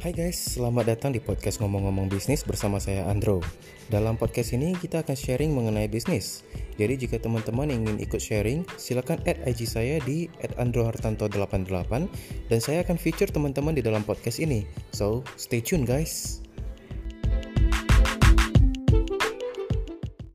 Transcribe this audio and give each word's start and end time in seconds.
Hai 0.00 0.16
guys, 0.16 0.56
selamat 0.56 0.96
datang 0.96 1.12
di 1.12 1.20
podcast 1.20 1.60
ngomong-ngomong 1.60 2.08
bisnis 2.08 2.40
bersama 2.40 2.80
saya 2.80 3.04
Andro. 3.04 3.44
Dalam 3.92 4.16
podcast 4.16 4.56
ini 4.56 4.72
kita 4.72 5.04
akan 5.04 5.12
sharing 5.12 5.52
mengenai 5.52 5.92
bisnis. 5.92 6.40
Jadi 6.80 7.04
jika 7.04 7.20
teman-teman 7.20 7.68
ingin 7.68 8.00
ikut 8.00 8.16
sharing, 8.16 8.64
silakan 8.80 9.20
add 9.28 9.44
IG 9.44 9.68
saya 9.68 10.00
di 10.00 10.32
@androhartanto88 10.56 12.08
dan 12.48 12.58
saya 12.64 12.80
akan 12.80 12.96
feature 12.96 13.28
teman-teman 13.28 13.76
di 13.76 13.84
dalam 13.84 14.00
podcast 14.00 14.40
ini. 14.40 14.64
So, 14.88 15.20
stay 15.36 15.60
tune 15.60 15.84
guys. 15.84 16.40